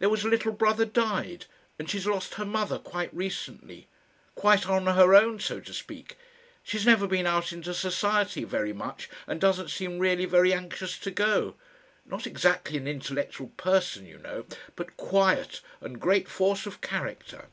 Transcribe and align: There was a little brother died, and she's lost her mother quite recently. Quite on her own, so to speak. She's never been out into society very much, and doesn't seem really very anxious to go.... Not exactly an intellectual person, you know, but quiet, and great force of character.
There 0.00 0.08
was 0.08 0.24
a 0.24 0.28
little 0.28 0.50
brother 0.50 0.84
died, 0.84 1.46
and 1.78 1.88
she's 1.88 2.04
lost 2.04 2.34
her 2.34 2.44
mother 2.44 2.80
quite 2.80 3.14
recently. 3.14 3.86
Quite 4.34 4.68
on 4.68 4.86
her 4.88 5.14
own, 5.14 5.38
so 5.38 5.60
to 5.60 5.72
speak. 5.72 6.16
She's 6.64 6.84
never 6.84 7.06
been 7.06 7.28
out 7.28 7.52
into 7.52 7.72
society 7.72 8.42
very 8.42 8.72
much, 8.72 9.08
and 9.28 9.40
doesn't 9.40 9.70
seem 9.70 10.00
really 10.00 10.24
very 10.24 10.52
anxious 10.52 10.98
to 10.98 11.12
go.... 11.12 11.54
Not 12.04 12.26
exactly 12.26 12.76
an 12.76 12.88
intellectual 12.88 13.50
person, 13.56 14.04
you 14.04 14.18
know, 14.18 14.46
but 14.74 14.96
quiet, 14.96 15.60
and 15.80 16.00
great 16.00 16.26
force 16.28 16.66
of 16.66 16.80
character. 16.80 17.46